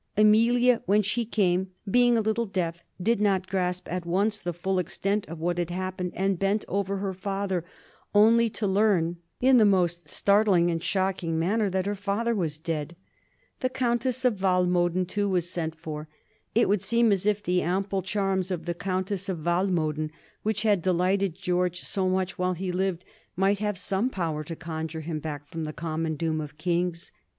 [0.17, 4.79] Amelia, when she came, being a little deaf, did not grasp at once the full
[4.79, 7.63] extent of what had happened, and bent over her father
[8.15, 12.95] only to learn in the most startling and shocking manner that her father was dead.
[13.59, 16.07] The Countess of Walmoden, too, was sent for.
[16.55, 20.09] It would seem as if the ample charms of the Countess of Walmoden,
[20.41, 23.05] which had delighted George so much while he lived,
[23.35, 27.11] might have some power to conjure him back from the common doom of kings.